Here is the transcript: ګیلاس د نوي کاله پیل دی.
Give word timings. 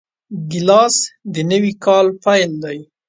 ګیلاس 0.51 0.95
د 1.33 1.35
نوي 1.51 1.73
کاله 1.83 2.11
پیل 2.23 2.51
دی. 2.63 2.79